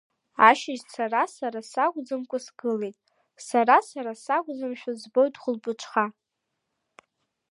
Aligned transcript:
Ашьыжь 0.47 0.83
сара 0.93 1.21
сара 1.35 1.61
сакәӡамкәа 1.71 2.37
сгылеит, 2.45 2.97
сара 3.47 3.77
сара 3.89 4.13
сакәӡамшәа 4.23 4.91
збоит 5.01 5.35
хәылбыҽха. 5.41 6.05